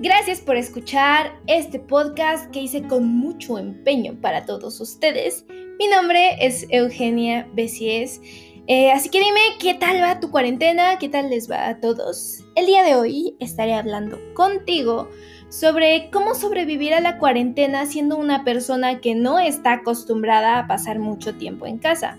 Gracias 0.00 0.40
por 0.40 0.56
escuchar 0.56 1.40
este 1.48 1.80
podcast 1.80 2.48
que 2.52 2.60
hice 2.60 2.84
con 2.84 3.08
mucho 3.08 3.58
empeño 3.58 4.16
para 4.20 4.46
todos 4.46 4.80
ustedes. 4.80 5.44
Mi 5.76 5.88
nombre 5.88 6.36
es 6.38 6.66
Eugenia 6.70 7.48
Besies. 7.52 8.20
Eh, 8.68 8.92
así 8.92 9.08
que 9.08 9.18
dime 9.18 9.40
qué 9.58 9.74
tal 9.74 10.00
va 10.00 10.20
tu 10.20 10.30
cuarentena, 10.30 11.00
qué 11.00 11.08
tal 11.08 11.30
les 11.30 11.50
va 11.50 11.66
a 11.66 11.80
todos. 11.80 12.44
El 12.54 12.66
día 12.66 12.84
de 12.84 12.94
hoy 12.94 13.34
estaré 13.40 13.74
hablando 13.74 14.20
contigo 14.34 15.08
sobre 15.48 16.10
cómo 16.12 16.36
sobrevivir 16.36 16.94
a 16.94 17.00
la 17.00 17.18
cuarentena 17.18 17.84
siendo 17.84 18.18
una 18.18 18.44
persona 18.44 19.00
que 19.00 19.16
no 19.16 19.40
está 19.40 19.72
acostumbrada 19.72 20.60
a 20.60 20.68
pasar 20.68 21.00
mucho 21.00 21.34
tiempo 21.34 21.66
en 21.66 21.78
casa. 21.78 22.18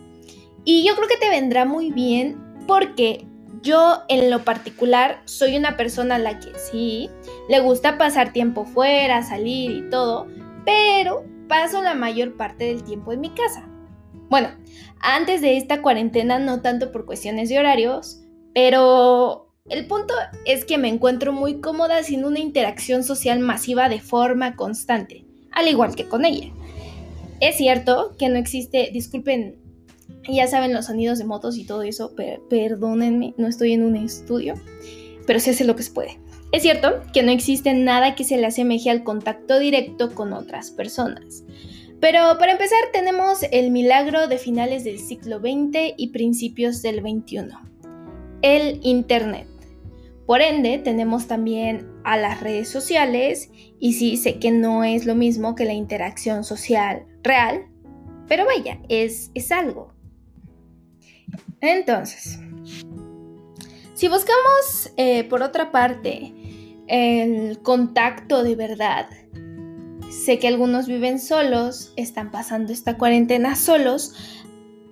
Y 0.65 0.85
yo 0.85 0.97
creo 0.97 1.07
que 1.07 1.15
te 1.15 1.29
vendrá 1.29 1.63
muy 1.63 1.91
bien 1.91 2.37
porque 2.67 3.25
yo 3.61 4.03
en 4.07 4.29
lo 4.29 4.43
particular 4.43 5.21
soy 5.25 5.57
una 5.57 5.77
persona 5.77 6.15
a 6.15 6.19
la 6.19 6.39
que 6.39 6.51
sí, 6.57 7.09
le 7.49 7.59
gusta 7.59 7.97
pasar 7.97 8.33
tiempo 8.33 8.65
fuera, 8.65 9.23
salir 9.23 9.71
y 9.71 9.89
todo, 9.89 10.27
pero 10.65 11.25
paso 11.47 11.81
la 11.81 11.93
mayor 11.93 12.37
parte 12.37 12.65
del 12.65 12.83
tiempo 12.83 13.11
en 13.11 13.21
mi 13.21 13.29
casa. 13.29 13.67
Bueno, 14.29 14.49
antes 14.99 15.41
de 15.41 15.57
esta 15.57 15.81
cuarentena 15.81 16.39
no 16.39 16.61
tanto 16.61 16.91
por 16.91 17.05
cuestiones 17.05 17.49
de 17.49 17.59
horarios, 17.59 18.21
pero 18.53 19.53
el 19.69 19.87
punto 19.87 20.13
es 20.45 20.65
que 20.65 20.77
me 20.77 20.87
encuentro 20.87 21.33
muy 21.33 21.61
cómoda 21.61 22.03
sin 22.03 22.25
una 22.25 22.39
interacción 22.39 23.03
social 23.03 23.39
masiva 23.39 23.89
de 23.89 23.99
forma 23.99 24.55
constante, 24.55 25.25
al 25.51 25.67
igual 25.67 25.95
que 25.95 26.07
con 26.07 26.25
ella. 26.25 26.51
Es 27.39 27.57
cierto 27.57 28.15
que 28.17 28.29
no 28.29 28.37
existe, 28.37 28.89
disculpen 28.91 29.57
ya 30.27 30.47
saben 30.47 30.73
los 30.73 30.85
sonidos 30.85 31.19
de 31.19 31.25
motos 31.25 31.57
y 31.57 31.65
todo 31.65 31.83
eso, 31.83 32.13
perdónenme, 32.49 33.33
no 33.37 33.47
estoy 33.47 33.73
en 33.73 33.83
un 33.83 33.95
estudio, 33.95 34.55
pero 35.25 35.39
se 35.39 35.51
hace 35.51 35.63
lo 35.63 35.75
que 35.75 35.83
se 35.83 35.91
puede. 35.91 36.19
Es 36.51 36.63
cierto 36.63 37.01
que 37.13 37.21
no 37.21 37.31
existe 37.31 37.73
nada 37.73 38.15
que 38.15 38.23
se 38.23 38.37
le 38.37 38.47
asemeje 38.47 38.89
al 38.89 39.03
contacto 39.03 39.59
directo 39.59 40.15
con 40.15 40.33
otras 40.33 40.71
personas. 40.71 41.43
Pero 41.99 42.37
para 42.39 42.53
empezar 42.53 42.79
tenemos 42.91 43.39
el 43.51 43.71
milagro 43.71 44.27
de 44.27 44.37
finales 44.37 44.83
del 44.83 44.99
siglo 44.99 45.39
XX 45.39 45.93
y 45.97 46.07
principios 46.07 46.81
del 46.81 47.01
XXI, 47.01 47.49
el 48.41 48.79
Internet. 48.83 49.47
Por 50.25 50.41
ende, 50.41 50.77
tenemos 50.77 51.27
también 51.27 51.87
a 52.03 52.15
las 52.15 52.41
redes 52.41 52.69
sociales 52.69 53.51
y 53.79 53.93
sí, 53.93 54.15
sé 54.15 54.39
que 54.39 54.51
no 54.51 54.83
es 54.83 55.05
lo 55.05 55.15
mismo 55.15 55.55
que 55.55 55.65
la 55.65 55.73
interacción 55.73 56.43
social 56.43 57.05
real, 57.23 57.65
pero 58.27 58.45
vaya, 58.45 58.79
es, 58.89 59.31
es 59.33 59.51
algo. 59.51 59.93
Entonces, 61.61 62.39
si 63.93 64.07
buscamos 64.07 64.91
eh, 64.97 65.23
por 65.25 65.43
otra 65.43 65.71
parte 65.71 66.33
el 66.87 67.59
contacto 67.61 68.43
de 68.43 68.55
verdad, 68.55 69.07
sé 70.09 70.39
que 70.39 70.47
algunos 70.47 70.87
viven 70.87 71.19
solos, 71.19 71.93
están 71.95 72.31
pasando 72.31 72.73
esta 72.73 72.97
cuarentena 72.97 73.55
solos, 73.55 74.15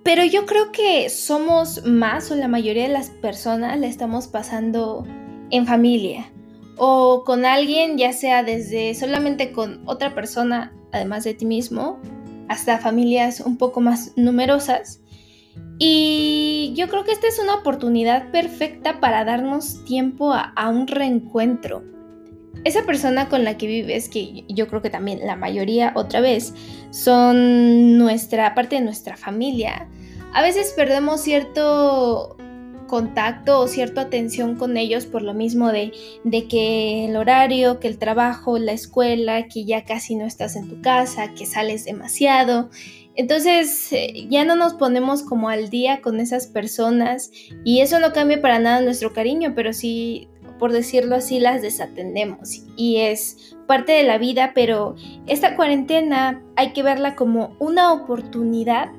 pero 0.02 0.24
yo 0.24 0.46
creo 0.46 0.72
que 0.72 1.10
somos 1.10 1.84
más 1.84 2.30
o 2.30 2.36
la 2.36 2.48
mayoría 2.48 2.84
de 2.84 2.92
las 2.92 3.10
personas 3.10 3.78
la 3.78 3.86
estamos 3.86 4.26
pasando 4.28 5.06
en 5.50 5.66
familia 5.66 6.30
o 6.78 7.24
con 7.24 7.44
alguien, 7.44 7.98
ya 7.98 8.12
sea 8.12 8.42
desde 8.42 8.94
solamente 8.94 9.52
con 9.52 9.82
otra 9.86 10.14
persona, 10.14 10.72
además 10.92 11.24
de 11.24 11.34
ti 11.34 11.44
mismo, 11.44 11.98
hasta 12.48 12.78
familias 12.78 13.40
un 13.40 13.58
poco 13.58 13.80
más 13.80 14.12
numerosas. 14.16 15.00
Y 15.78 16.72
yo 16.74 16.88
creo 16.88 17.04
que 17.04 17.12
esta 17.12 17.28
es 17.28 17.38
una 17.38 17.54
oportunidad 17.54 18.30
perfecta 18.30 19.00
para 19.00 19.24
darnos 19.24 19.84
tiempo 19.84 20.32
a, 20.32 20.68
un 20.68 20.88
reencuentro. 20.88 21.84
Esa 22.64 22.84
persona 22.84 23.28
con 23.28 23.44
la 23.44 23.56
que 23.56 23.68
vives, 23.68 24.08
que 24.08 24.44
yo 24.48 24.66
creo 24.66 24.82
que 24.82 24.90
también 24.90 25.20
la 25.24 25.36
mayoría 25.36 25.92
otra 25.94 26.20
vez 26.20 26.52
son 26.90 27.96
nuestra 27.96 28.54
parte 28.56 28.76
de 28.76 28.82
nuestra 28.82 29.16
familia, 29.16 29.88
a 30.34 30.42
veces 30.42 30.74
perdemos 30.76 31.20
cierto 31.20 32.36
contacto 32.88 33.60
o 33.60 33.68
cierta 33.68 34.00
atención 34.00 34.56
con 34.56 34.76
ellos 34.76 35.06
por 35.06 35.22
lo 35.22 35.34
mismo 35.34 35.70
de, 35.70 35.92
de, 36.24 36.48
que 36.48 37.04
el 37.04 37.14
horario, 37.14 37.78
que 37.78 37.86
el 37.86 37.98
trabajo, 37.98 38.58
la 38.58 38.72
escuela, 38.72 39.46
que 39.46 39.64
ya 39.64 39.84
casi 39.84 40.16
no 40.16 40.26
estás 40.26 40.56
en 40.56 40.68
tu 40.68 40.82
casa, 40.82 41.34
que 41.34 41.46
sales 41.46 41.84
demasiado. 41.84 42.70
Entonces 43.14 43.92
eh, 43.92 44.26
ya 44.28 44.44
no 44.44 44.56
nos 44.56 44.74
ponemos 44.74 45.22
como 45.22 45.48
al 45.48 45.70
día 45.70 46.00
con 46.00 46.20
esas 46.20 46.46
personas 46.46 47.30
y 47.64 47.80
eso 47.80 47.98
no 48.00 48.12
cambia 48.12 48.40
para 48.40 48.58
nada 48.58 48.80
nuestro 48.80 49.12
cariño, 49.12 49.52
pero 49.54 49.72
sí, 49.72 50.28
por 50.58 50.72
decirlo 50.72 51.16
así, 51.16 51.40
las 51.40 51.62
desatendemos 51.62 52.62
y 52.76 52.98
es 52.98 53.56
parte 53.66 53.92
de 53.92 54.04
la 54.04 54.18
vida, 54.18 54.52
pero 54.54 54.94
esta 55.26 55.56
cuarentena 55.56 56.42
hay 56.56 56.72
que 56.72 56.82
verla 56.82 57.16
como 57.16 57.56
una 57.58 57.92
oportunidad 57.92 58.90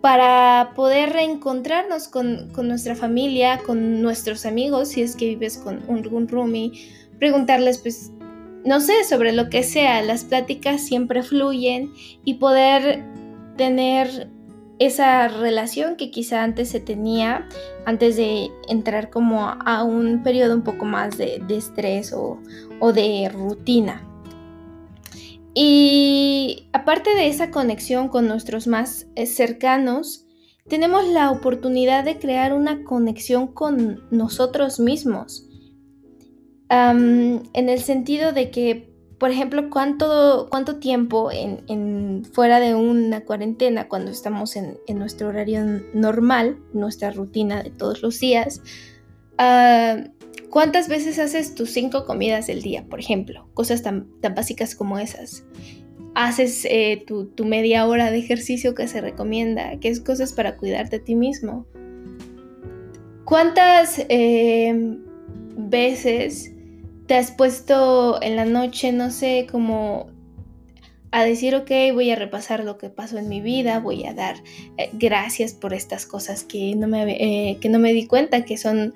para 0.00 0.72
poder 0.74 1.10
reencontrarnos 1.10 2.08
con, 2.08 2.52
nuestra 2.66 2.94
familia, 2.94 3.58
con 3.58 4.00
nuestros 4.02 4.46
amigos, 4.46 4.88
si 4.88 5.02
es 5.02 5.14
que 5.14 5.26
vives 5.26 5.58
con 5.58 5.82
un 5.88 6.28
roomie, 6.28 6.72
preguntarles 7.18 7.78
pues 7.78 8.10
no 8.64 8.80
sé, 8.80 9.04
sobre 9.04 9.32
lo 9.32 9.48
que 9.48 9.62
sea, 9.62 10.02
las 10.02 10.24
pláticas 10.24 10.82
siempre 10.82 11.22
fluyen 11.22 11.92
y 12.24 12.34
poder 12.34 13.02
tener 13.56 14.28
esa 14.78 15.28
relación 15.28 15.96
que 15.96 16.10
quizá 16.10 16.42
antes 16.42 16.70
se 16.70 16.80
tenía, 16.80 17.46
antes 17.84 18.16
de 18.16 18.50
entrar 18.68 19.10
como 19.10 19.46
a 19.46 19.84
un 19.84 20.22
periodo 20.22 20.54
un 20.54 20.62
poco 20.62 20.84
más 20.84 21.18
de, 21.18 21.42
estrés 21.50 22.12
o, 22.12 22.38
o 22.80 22.92
de 22.92 23.30
rutina. 23.32 24.09
Y 25.54 26.68
aparte 26.72 27.14
de 27.14 27.28
esa 27.28 27.50
conexión 27.50 28.08
con 28.08 28.28
nuestros 28.28 28.66
más 28.66 29.06
eh, 29.14 29.26
cercanos, 29.26 30.26
tenemos 30.68 31.06
la 31.08 31.30
oportunidad 31.30 32.04
de 32.04 32.18
crear 32.18 32.54
una 32.54 32.84
conexión 32.84 33.48
con 33.48 34.04
nosotros 34.10 34.78
mismos. 34.78 35.46
en 36.70 37.68
el 37.68 37.80
sentido 37.80 38.32
de 38.32 38.50
que 38.52 38.90
por 39.20 39.30
ejemplo, 39.30 39.68
¿cuánto, 39.68 40.48
cuánto 40.50 40.76
tiempo 40.76 41.30
en, 41.30 42.24
fuera 42.32 42.58
de 42.58 42.74
una 42.74 43.20
cuarentena, 43.20 43.86
cuando 43.86 44.10
estamos 44.10 44.56
en, 44.56 44.78
nuestro 44.94 45.28
horario 45.28 45.60
normal, 45.92 46.58
nuestra 46.72 47.10
rutina 47.10 47.62
de 47.62 47.68
todos 47.68 48.00
los 48.00 48.18
días, 48.18 48.62
ah, 49.36 49.96
cuántas 50.50 50.88
veces 50.88 51.18
haces 51.18 51.54
tus 51.54 51.70
cinco 51.70 52.04
comidas 52.04 52.48
del 52.48 52.60
día, 52.60 52.84
por 52.84 53.00
ejemplo? 53.00 53.48
Cosas 53.54 53.82
tan, 53.82 54.08
tan 54.20 54.34
básicas 54.34 54.74
como 54.74 54.98
esas. 54.98 55.44
Haces 56.14 56.66
eh, 56.68 57.04
tu, 57.06 57.30
media 57.44 57.86
hora 57.86 58.10
de 58.10 58.18
ejercicio 58.18 58.74
que 58.74 58.88
se 58.88 59.00
recomienda, 59.00 59.78
que 59.78 59.88
es 59.88 60.00
cosas 60.00 60.32
para 60.32 60.56
cuidarte 60.56 60.96
a 60.96 61.04
ti 61.04 61.14
mismo. 61.14 61.66
¿Cuántas 63.24 64.04
eh, 64.08 64.98
veces 65.56 66.52
te 67.06 67.14
has 67.14 67.30
puesto 67.30 68.20
en 68.20 68.36
la 68.36 68.44
noche, 68.44 68.92
no 68.92 69.10
sé, 69.10 69.46
como 69.50 70.10
a 71.12 71.24
decir, 71.24 71.54
ok, 71.56 71.70
voy 71.92 72.10
a 72.10 72.16
repasar 72.16 72.64
lo 72.64 72.76
que 72.78 72.88
pasó 72.88 73.18
en 73.18 73.28
mi 73.28 73.40
vida, 73.40 73.80
voy 73.80 74.04
a 74.04 74.14
dar 74.14 74.36
eh, 74.76 74.90
gracias 74.92 75.54
por 75.54 75.74
estas 75.74 76.06
cosas 76.06 76.44
que 76.44 76.74
no 76.76 76.86
me, 76.86 77.58
que 77.60 77.68
no 77.68 77.78
me 77.78 77.92
di 77.92 78.06
cuenta, 78.06 78.44
que 78.44 78.56
son 78.56 78.94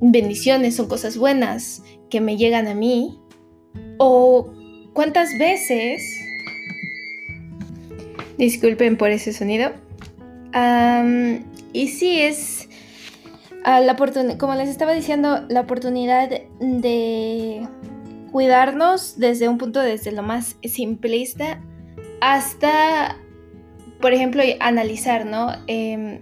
bendiciones, 0.00 0.76
son 0.76 0.88
cosas 0.88 1.16
buenas 1.16 1.82
que 2.10 2.20
me 2.20 2.36
llegan 2.36 2.66
a 2.66 2.74
mí. 2.74 3.18
O 3.98 4.52
cuántas 4.92 5.36
veces, 5.38 6.02
disculpen 8.36 8.96
por 8.96 9.10
ese 9.10 9.32
sonido, 9.32 9.72
y 11.72 11.88
sí 11.88 12.20
es 12.20 12.68
la 13.64 13.96
como 14.38 14.54
les 14.54 14.68
estaba 14.68 14.92
diciendo, 14.92 15.44
la 15.48 15.60
oportunidad 15.60 16.30
de 16.60 17.68
cuidarnos 18.32 19.18
desde 19.18 19.48
un 19.48 19.58
punto 19.58 19.80
desde 19.80 20.12
lo 20.12 20.22
más 20.22 20.56
simplista 20.62 21.60
hasta, 22.20 23.16
por 24.00 24.12
ejemplo, 24.12 24.42
analizar, 24.60 25.26
¿no? 25.26 25.52
Em, 25.66 26.20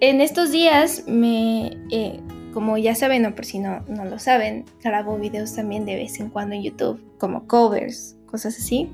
en 0.00 0.20
estos 0.20 0.52
días 0.52 1.04
me, 1.06 1.76
eh, 1.90 2.20
como 2.56 2.78
ya 2.78 2.94
saben, 2.94 3.26
o 3.26 3.34
por 3.34 3.44
si 3.44 3.58
no, 3.58 3.84
no 3.86 4.06
lo 4.06 4.18
saben, 4.18 4.64
grabo 4.82 5.18
videos 5.18 5.54
también 5.54 5.84
de 5.84 5.94
vez 5.94 6.18
en 6.20 6.30
cuando 6.30 6.54
en 6.54 6.62
YouTube, 6.62 7.04
como 7.18 7.46
covers, 7.46 8.16
cosas 8.24 8.56
así. 8.56 8.88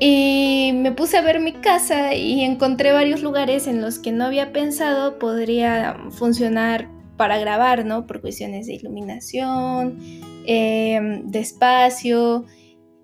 Y 0.00 0.70
me 0.72 0.90
puse 0.90 1.18
a 1.18 1.20
ver 1.20 1.40
mi 1.40 1.52
casa 1.52 2.14
y 2.14 2.40
encontré 2.40 2.92
varios 2.92 3.22
lugares 3.22 3.66
en 3.66 3.82
los 3.82 3.98
que 3.98 4.12
no 4.12 4.24
había 4.24 4.54
pensado 4.54 5.18
podría 5.18 5.94
funcionar 6.12 6.88
para 7.18 7.36
grabar, 7.36 7.84
¿no? 7.84 8.06
Por 8.06 8.22
cuestiones 8.22 8.66
de 8.66 8.76
iluminación, 8.76 9.98
em, 10.46 11.26
de 11.26 11.40
espacio. 11.40 12.46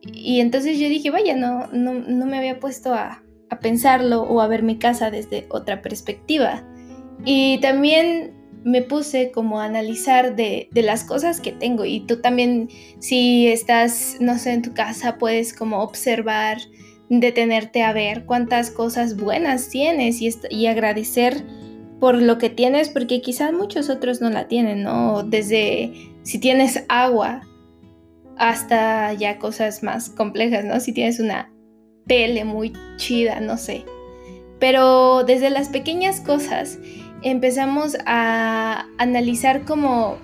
Y 0.01 0.41
entonces 0.41 0.79
yo 0.79 0.89
dije, 0.89 1.11
vaya, 1.11 1.37
no, 1.37 1.67
no, 1.67 2.25
me 2.25 2.39
había 2.39 2.61
puesto 2.61 2.95
a, 2.95 3.23
a, 3.51 3.61
pensarlo 3.61 4.23
o 4.23 4.41
a 4.41 4.49
ver 4.49 4.63
mi 4.63 4.79
casa 4.79 5.11
desde 5.11 5.45
otra 5.51 5.83
perspectiva. 5.83 6.65
Y 7.27 7.59
también 7.59 8.40
me 8.65 8.83
puse 8.83 9.31
como 9.31 9.61
a 9.61 9.65
analizar 9.65 10.37
de, 10.37 10.69
de, 10.73 10.83
las 10.83 11.05
cosas 11.05 11.41
que 11.41 11.53
tengo 11.53 11.85
y 11.85 12.01
tú 12.01 12.21
también 12.21 12.69
si 12.99 13.49
estás, 13.49 14.17
no 14.21 14.39
sé, 14.39 14.53
en 14.53 14.63
tu 14.63 14.75
casa 14.75 15.19
puedes 15.19 15.55
como 15.55 15.83
observar, 15.83 16.59
detenerte 17.09 17.83
a 17.83 17.93
ver 17.93 18.25
cuántas 18.25 18.71
cosas 18.71 19.17
buenas 19.17 19.69
tienes 19.69 20.21
y, 20.21 20.31
y 20.51 20.67
agradecer 20.67 21.45
por 21.99 22.21
lo 22.21 22.39
que 22.39 22.51
tienes 22.51 22.89
porque 22.89 23.21
quizás 23.21 23.53
muchos 23.53 23.91
otros 23.91 24.21
no 24.21 24.31
la 24.31 24.49
tienen, 24.49 24.83
¿no? 24.83 25.23
Desde 25.23 25.93
si 26.23 26.39
tienes 26.39 26.85
agua 26.89 27.43
hasta 28.39 29.13
ya 29.13 29.39
cosas 29.39 29.83
más 29.83 30.09
complejas, 30.09 30.65
¿no? 30.65 30.81
Si 30.81 30.93
tienes 30.93 31.21
una 31.21 31.53
tele 32.07 32.45
muy 32.45 32.73
chida, 32.97 33.41
no 33.41 33.59
sé. 33.59 33.85
Pero 34.59 35.25
desde 35.25 35.51
las 35.51 35.69
pequeñas 35.69 36.21
cosas 36.21 36.79
empezamos 37.23 37.97
a 38.07 38.87
analizar 38.99 39.65
como 39.65 40.19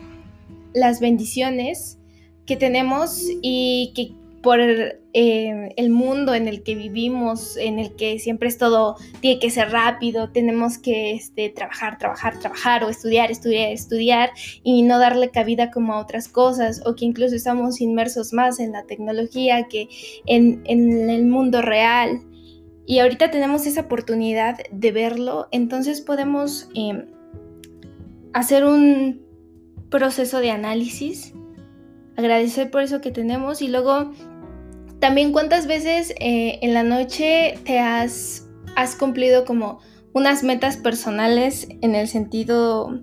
las 0.72 1.00
bendiciones 1.00 1.98
que 2.46 2.56
tenemos 2.56 3.22
y 3.43 3.93
que 3.94 4.12
por 4.43 4.60
eh, 4.60 5.75
el 5.76 5.90
mundo 5.90 6.32
en 6.32 6.46
el 6.46 6.62
que 6.62 6.76
vivimos, 6.76 7.56
en 7.56 7.81
el 7.81 7.96
que 7.96 8.20
siempre 8.20 8.48
es 8.48 8.58
todo, 8.58 8.94
tiene 9.20 9.40
que 9.40 9.50
ser 9.50 9.72
rápido, 9.72 10.31
tenemos 10.31 10.78
que 10.78 11.14
este, 11.14 11.48
trabajar, 11.48 11.98
trabajar, 11.98 12.38
trabajar 12.38 12.84
o 12.84 12.88
estudiar, 12.88 13.32
estudiar, 13.32 13.72
estudiar 13.72 14.31
y 14.62 14.82
no 14.82 15.00
darle 15.00 15.31
cabida 15.31 15.72
como 15.72 15.94
a 15.94 15.98
otras 15.98 16.28
cosas 16.28 16.81
o 16.87 16.94
que 16.94 17.06
incluso 17.06 17.34
estamos 17.34 17.81
inmersos 17.81 18.32
más 18.32 18.60
en 18.60 18.70
la 18.70 18.84
tecnología 18.84 19.66
que 19.69 19.88
en, 20.26 20.62
en 20.66 21.10
el 21.10 21.26
mundo 21.26 21.60
real. 21.60 22.20
Y 22.86 23.00
ahorita 23.00 23.30
tenemos 23.30 23.66
esa 23.66 23.82
oportunidad 23.82 24.58
de 24.70 24.92
verlo, 24.92 25.48
entonces 25.50 26.00
podemos 26.00 26.68
em, 26.74 27.06
hacer 28.32 28.64
un 28.64 29.22
proceso 29.90 30.38
de 30.38 30.52
análisis, 30.52 31.34
agradecer 32.16 32.70
por 32.70 32.82
eso 32.82 33.00
que 33.00 33.10
tenemos 33.10 33.60
y 33.60 33.68
luego 33.68 34.12
también 35.00 35.32
cuántas 35.32 35.66
veces 35.66 36.14
eh, 36.20 36.58
en 36.62 36.74
la 36.74 36.84
noche 36.84 37.58
te 37.64 37.78
has, 37.78 38.46
has 38.76 38.94
cumplido 38.94 39.44
como 39.44 39.80
unas 40.12 40.42
metas 40.42 40.76
personales 40.76 41.68
en 41.82 41.94
el 41.94 42.08
sentido 42.08 43.02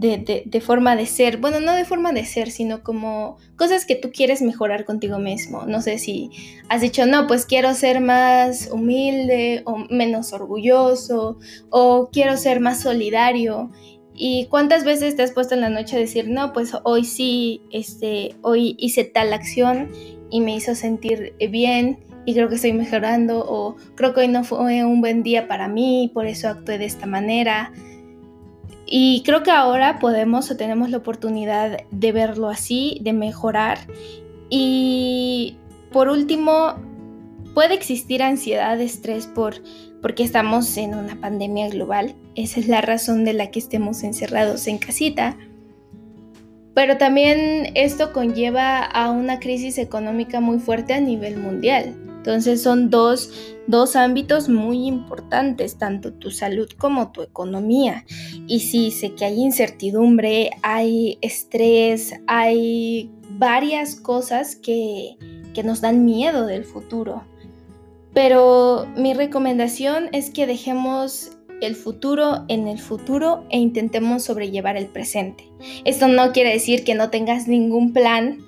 de, 0.00 0.60
forma 0.60 0.96
de 0.96 1.04
ser, 1.04 1.36
bueno, 1.36 1.60
no 1.60 1.74
de 1.74 1.84
forma 1.84 2.12
de 2.12 2.24
ser, 2.24 2.50
sino 2.50 2.82
como 2.82 3.36
cosas 3.56 3.84
que 3.84 3.96
tú 3.96 4.10
quieres 4.10 4.40
mejorar 4.40 4.84
contigo 4.84 5.18
mismo. 5.18 5.66
No 5.66 5.82
sé 5.82 5.98
si 5.98 6.30
has 6.68 6.80
dicho, 6.80 7.04
no, 7.04 7.26
pues 7.26 7.44
quiero 7.44 7.74
ser 7.74 8.00
más 8.00 8.70
humilde 8.72 9.62
o 9.66 9.76
menos 9.90 10.32
orgulloso 10.32 11.38
o 11.68 12.08
quiero 12.10 12.36
ser 12.36 12.60
más 12.60 12.80
solidario. 12.80 13.70
¿Y 14.14 14.46
cuántas 14.46 14.84
veces 14.84 15.16
te 15.16 15.22
has 15.22 15.32
puesto 15.32 15.54
en 15.54 15.60
la 15.60 15.70
noche 15.70 15.96
a 15.96 16.00
decir, 16.00 16.28
no, 16.28 16.52
pues 16.52 16.72
hoy 16.84 17.04
sí, 17.04 17.62
este, 17.70 18.36
hoy 18.42 18.76
hice 18.78 19.04
tal 19.04 19.32
acción 19.32 19.90
y 20.30 20.40
me 20.40 20.56
hizo 20.56 20.74
sentir 20.74 21.34
bien 21.50 21.98
y 22.24 22.34
creo 22.34 22.48
que 22.48 22.56
estoy 22.56 22.72
mejorando 22.72 23.44
o 23.46 23.76
creo 23.94 24.14
que 24.14 24.20
hoy 24.20 24.28
no 24.28 24.44
fue 24.44 24.84
un 24.84 25.00
buen 25.00 25.22
día 25.22 25.48
para 25.48 25.68
mí, 25.68 26.10
por 26.12 26.26
eso 26.26 26.48
actué 26.48 26.78
de 26.78 26.84
esta 26.84 27.06
manera. 27.06 27.72
Y 28.92 29.22
creo 29.24 29.44
que 29.44 29.52
ahora 29.52 30.00
podemos 30.00 30.50
o 30.50 30.56
tenemos 30.56 30.90
la 30.90 30.96
oportunidad 30.96 31.78
de 31.92 32.12
verlo 32.12 32.48
así, 32.48 32.98
de 33.02 33.12
mejorar. 33.12 33.78
Y 34.50 35.56
por 35.92 36.08
último, 36.08 36.74
puede 37.54 37.74
existir 37.74 38.20
ansiedad, 38.20 38.80
estrés 38.80 39.28
por 39.28 39.54
porque 40.02 40.24
estamos 40.24 40.76
en 40.76 40.94
una 40.94 41.20
pandemia 41.20 41.68
global. 41.68 42.16
Esa 42.34 42.58
es 42.58 42.66
la 42.66 42.80
razón 42.80 43.24
de 43.24 43.34
la 43.34 43.50
que 43.52 43.60
estemos 43.60 44.02
encerrados 44.02 44.66
en 44.66 44.78
casita. 44.78 45.36
Pero 46.74 46.96
también 46.96 47.70
esto 47.74 48.12
conlleva 48.12 48.82
a 48.82 49.10
una 49.10 49.38
crisis 49.38 49.78
económica 49.78 50.40
muy 50.40 50.58
fuerte 50.58 50.94
a 50.94 51.00
nivel 51.00 51.36
mundial. 51.36 52.09
Entonces 52.20 52.62
son 52.62 52.90
dos, 52.90 53.30
ámbitos 53.96 54.50
muy 54.50 54.86
importantes, 54.86 55.78
tanto 55.78 56.12
tu 56.12 56.30
salud 56.30 56.68
como 56.76 57.12
tu 57.12 57.22
economía. 57.22 58.04
Y 58.46 58.60
sí, 58.60 58.90
sé 58.90 59.14
que 59.14 59.24
hay 59.24 59.40
incertidumbre, 59.40 60.50
hay 60.60 61.16
estrés, 61.22 62.12
hay 62.26 63.10
varias 63.38 63.96
cosas 63.96 64.54
que, 64.54 65.16
que 65.54 65.62
nos 65.62 65.80
dan 65.80 66.04
miedo 66.04 66.44
del 66.44 66.66
futuro. 66.66 67.24
Pero 68.12 68.86
mi 68.98 69.14
recomendación 69.14 70.10
es 70.12 70.28
que 70.28 70.46
dejemos 70.46 71.38
el 71.62 71.74
futuro 71.74 72.44
en 72.48 72.68
el 72.68 72.78
futuro 72.78 73.46
e 73.48 73.56
intentemos 73.56 74.24
sobrellevar 74.24 74.76
el 74.76 74.88
presente. 74.88 75.48
Esto 75.86 76.06
no 76.06 76.32
quiere 76.32 76.52
decir 76.52 76.84
que 76.84 76.94
no 76.94 77.08
tengas 77.08 77.48
ningún 77.48 77.94
plan 77.94 78.40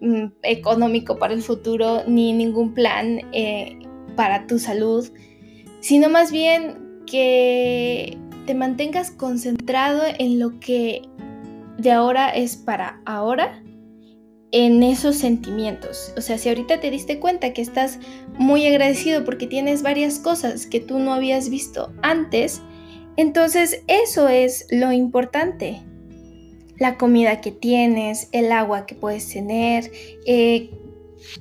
Mm, 0.00 0.32
económico 0.42 1.18
para 1.18 1.34
el 1.34 1.42
futuro 1.42 2.04
ni 2.06 2.32
ningún 2.32 2.72
plan 2.72 3.20
eh, 3.32 3.78
para 4.16 4.46
tu 4.46 4.58
salud, 4.58 5.06
sino 5.80 6.08
más 6.08 6.32
bien 6.32 7.02
que 7.06 8.16
te 8.46 8.54
mantengas 8.54 9.10
concentrado 9.10 10.00
en 10.18 10.38
lo 10.38 10.58
que 10.58 11.02
de 11.76 11.92
ahora 11.92 12.30
es 12.30 12.56
para 12.56 13.02
ahora, 13.04 13.62
en 14.52 14.82
esos 14.82 15.16
sentimientos. 15.16 16.14
O 16.16 16.22
sea, 16.22 16.38
si 16.38 16.48
ahorita 16.48 16.80
te 16.80 16.90
diste 16.90 17.20
cuenta 17.20 17.52
que 17.52 17.60
estás 17.60 17.98
muy 18.38 18.66
agradecido 18.66 19.22
porque 19.22 19.46
tienes 19.46 19.82
varias 19.82 20.18
cosas 20.18 20.66
que 20.66 20.80
tú 20.80 20.98
no 20.98 21.12
habías 21.12 21.50
visto 21.50 21.92
antes, 22.00 22.62
entonces 23.18 23.84
eso 23.86 24.28
es 24.28 24.66
lo 24.70 24.92
importante 24.92 25.82
la 26.80 26.96
comida 26.96 27.40
que 27.42 27.52
tienes, 27.52 28.28
el 28.32 28.50
agua 28.50 28.86
que 28.86 28.94
puedes 28.96 29.28
tener, 29.28 29.92
eh, 30.26 30.70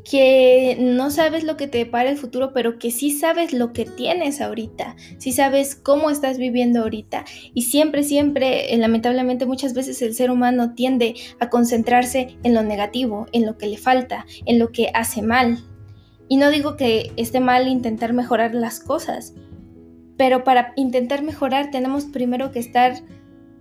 que 0.03 0.77
no 0.77 1.11
sabes 1.11 1.45
lo 1.45 1.55
que 1.55 1.67
te 1.67 1.79
depara 1.79 2.09
el 2.09 2.17
futuro, 2.17 2.51
pero 2.53 2.77
que 2.77 2.91
sí 2.91 3.11
sabes 3.11 3.53
lo 3.53 3.71
que 3.71 3.85
tienes 3.85 4.41
ahorita, 4.41 4.97
sí 5.17 5.31
sabes 5.31 5.75
cómo 5.75 6.09
estás 6.09 6.37
viviendo 6.37 6.81
ahorita. 6.81 7.23
Y 7.53 7.63
siempre, 7.63 8.03
siempre, 8.03 8.73
eh, 8.73 8.77
lamentablemente 8.77 9.45
muchas 9.45 9.73
veces 9.73 10.01
el 10.01 10.13
ser 10.13 10.29
humano 10.29 10.73
tiende 10.75 11.15
a 11.39 11.49
concentrarse 11.49 12.35
en 12.43 12.53
lo 12.53 12.61
negativo, 12.61 13.27
en 13.31 13.45
lo 13.45 13.57
que 13.57 13.67
le 13.67 13.77
falta, 13.77 14.25
en 14.45 14.59
lo 14.59 14.73
que 14.73 14.91
hace 14.93 15.21
mal. 15.21 15.63
Y 16.27 16.35
no 16.35 16.49
digo 16.49 16.75
que 16.75 17.13
esté 17.15 17.39
mal 17.39 17.69
intentar 17.69 18.11
mejorar 18.11 18.53
las 18.53 18.81
cosas, 18.81 19.33
pero 20.17 20.43
para 20.43 20.73
intentar 20.75 21.23
mejorar 21.23 21.71
tenemos 21.71 22.03
primero 22.03 22.51
que 22.51 22.59
estar 22.59 23.01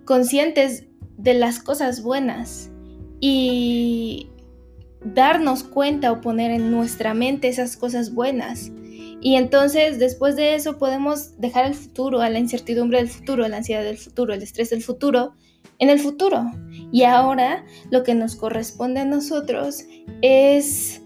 conscientes 0.05 0.88
de 1.19 1.35
las 1.35 1.59
cosas 1.61 2.03
buenas 2.03 2.71
y 3.21 4.31
darnos 5.05 5.65
cuenta 5.65 6.11
o 6.13 6.21
poner 6.21 6.51
en 6.51 6.71
nuestra 6.71 7.13
mente 7.13 7.49
esas 7.49 7.77
cosas 7.77 8.15
buenas. 8.15 8.73
Y 9.21 9.35
entonces 9.35 9.99
después 9.99 10.37
de 10.37 10.55
eso 10.55 10.79
podemos 10.79 11.39
dejar 11.39 11.67
el 11.67 11.75
futuro, 11.75 12.21
a 12.21 12.31
la 12.31 12.39
incertidumbre 12.39 12.99
del 12.99 13.09
futuro, 13.09 13.47
la 13.49 13.59
ansiedad 13.59 13.83
del 13.83 13.99
futuro, 13.99 14.33
el 14.33 14.43
estrés 14.43 14.71
del 14.71 14.83
futuro, 14.83 15.35
en 15.79 15.91
el 15.91 15.99
futuro. 15.99 16.45
Y 16.93 17.03
ahora 17.03 17.65
lo 17.91 18.05
que 18.05 18.15
nos 18.15 18.37
corresponde 18.37 19.01
a 19.01 19.05
nosotros 19.05 19.85
es 20.23 21.03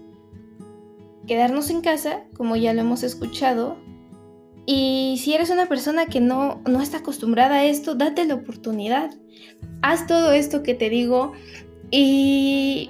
quedarnos 1.27 1.69
en 1.71 1.81
casa, 1.81 2.23
como 2.35 2.55
ya 2.55 2.73
lo 2.73 2.81
hemos 2.81 3.01
escuchado. 3.03 3.77
Y 4.65 5.19
si 5.21 5.33
eres 5.33 5.49
una 5.49 5.67
persona 5.67 6.05
que 6.05 6.21
no, 6.21 6.61
no 6.65 6.81
está 6.81 6.99
acostumbrada 6.99 7.55
a 7.55 7.65
esto, 7.65 7.95
date 7.95 8.25
la 8.25 8.35
oportunidad 8.35 9.11
haz 9.83 10.07
todo 10.07 10.31
esto 10.31 10.63
que 10.63 10.73
te 10.73 10.89
digo 10.89 11.33
y 11.91 12.89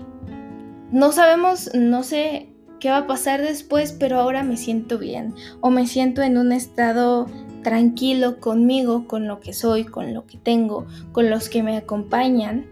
no 0.92 1.12
sabemos, 1.12 1.72
no 1.74 2.03
sé 2.03 2.50
qué 2.80 2.89
va 2.89 3.00
a 3.00 3.08
pasar 3.08 3.42
después, 3.42 3.92
pero 3.92 4.20
ahora 4.20 4.44
me 4.44 4.56
siento 4.56 4.98
bien 5.00 5.34
o 5.60 5.72
me 5.72 5.88
siento 5.88 6.22
en 6.22 6.38
un 6.38 6.53
estado 6.53 7.25
tranquilo 7.63 8.39
conmigo, 8.39 9.08
con 9.08 9.27
lo 9.27 9.39
que 9.39 9.53
soy, 9.53 9.86
con 9.86 10.13
lo 10.13 10.25
que 10.25 10.38
tengo, 10.38 10.86
con 11.12 11.30
los 11.30 11.50
que 11.50 11.63
me 11.63 11.77
acompañan. 11.77 12.68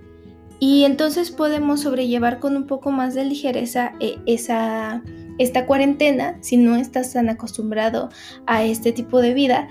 Y 0.60 0.84
entonces 0.84 1.32
podemos 1.32 1.82
sobrellevar 1.82 2.40
con 2.40 2.56
un 2.56 2.68
poco 2.68 2.92
más 2.92 3.16
de 3.16 3.26
ligereza 3.26 3.94
eh, 4.00 4.20
esa, 4.28 5.02
esta 5.42 5.66
cuarentena 5.66 6.38
si 6.42 6.58
no 6.58 6.76
estás 6.76 7.14
tan 7.14 7.30
acostumbrado 7.30 8.10
a 8.46 8.64
este 8.64 8.92
tipo 8.92 9.22
de 9.22 9.34
vida 9.34 9.68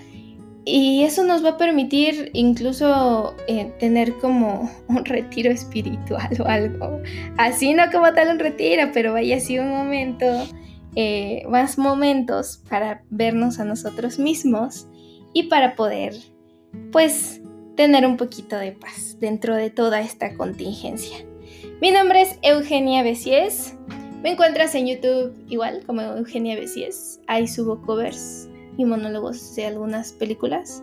y 0.65 1.03
eso 1.05 1.25
nos 1.25 1.45
va 1.45 1.50
a 1.50 1.57
permitir 1.57 2.31
incluso 2.35 3.35
eh, 3.47 3.73
tener 3.79 4.15
como 4.19 4.71
un 4.89 5.05
retiro 5.05 5.50
espiritual 5.50 6.29
o 6.41 6.47
algo. 6.47 7.00
Así 7.39 7.75
no 7.75 7.91
como 7.91 8.12
tal 8.12 8.29
un 8.29 8.39
retiro, 8.39 8.91
pero 8.93 9.12
vaya 9.12 9.37
así 9.37 9.59
un 9.59 9.71
momento, 9.71 10.27
eh, 10.97 11.45
más 11.49 11.79
momentos 11.79 12.62
para 12.69 13.03
vernos 13.11 13.59
a 13.59 13.65
nosotros 13.65 14.19
mismos 14.19 14.87
y 15.33 15.45
para 15.45 15.77
poder, 15.77 16.15
pues, 16.93 17.41
tener 17.77 18.07
un 18.07 18.17
poquito 18.17 18.57
de 18.57 18.73
paz 18.73 19.17
dentro 19.19 19.57
de 19.57 19.71
toda 19.71 20.00
esta 20.00 20.37
contingencia. 20.37 21.17
Mi 21.81 21.91
nombre 21.91 22.23
es 22.23 22.39
Eugenia 22.43 23.03
Besies. 23.03 23.77
Me 24.23 24.33
encuentras 24.33 24.75
en 24.75 24.87
YouTube 24.87 25.35
igual 25.49 25.83
como 25.87 26.03
Eugenia 26.03 26.55
Besies. 26.55 27.19
Ahí 27.27 27.49
subo 27.49 27.81
covers 27.81 28.50
y 28.77 28.85
monólogos 28.85 29.57
de 29.57 29.65
algunas 29.67 30.12
películas. 30.12 30.83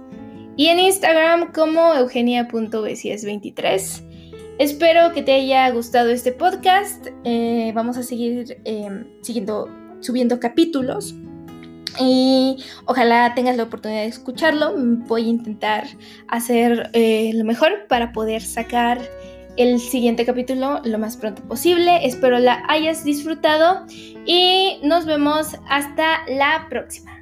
y 0.55 0.69
en 0.69 0.79
Instagram 0.79 1.51
como 1.53 1.93
eugenia.bcs23. 1.93 4.03
Espero 4.57 5.13
que 5.13 5.21
te 5.21 5.33
haya 5.33 5.69
gustado 5.69 6.09
este 6.09 6.31
podcast. 6.31 7.09
Eh, 7.25 7.71
vamos 7.75 7.95
a 7.97 8.01
seguir 8.01 8.59
em, 8.65 9.05
siguiendo, 9.21 9.69
subiendo 9.99 10.39
capítulos. 10.39 11.13
Y 11.99 12.57
ojalá 12.85 13.35
tengas 13.35 13.55
la 13.55 13.61
oportunidad 13.63 14.01
de 14.01 14.07
escucharlo. 14.07 14.73
Voy 14.75 15.25
a 15.25 15.29
intentar 15.29 15.85
hacer 16.27 16.89
eh, 16.93 17.29
lo 17.35 17.43
mejor 17.43 17.85
para 17.87 18.13
poder 18.13 18.41
sacar 18.41 18.99
el 19.57 19.79
siguiente 19.79 20.25
capítulo 20.25 20.81
lo 20.83 20.99
más 20.99 21.17
pronto 21.17 21.41
posible. 21.43 22.05
Espero 22.05 22.39
la 22.39 22.63
hayas 22.67 23.03
disfrutado 23.03 23.85
y 24.25 24.79
nos 24.83 25.05
vemos 25.05 25.55
hasta 25.67 26.25
la 26.27 26.67
próxima. 26.69 27.16